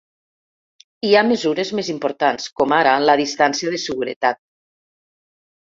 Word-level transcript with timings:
Hi 1.07 1.11
ha 1.19 1.23
mesures 1.31 1.71
més 1.81 1.91
importants, 1.95 2.49
com 2.63 2.73
ara 2.79 2.97
la 3.05 3.19
distància 3.23 3.75
de 3.77 3.81
seguretat. 3.87 4.41